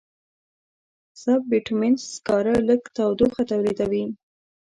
سب 1.21 1.39
بټومینس 1.49 2.01
سکاره 2.15 2.55
لږ 2.67 2.81
تودوخه 2.95 3.41
تولیدوي. 3.51 4.05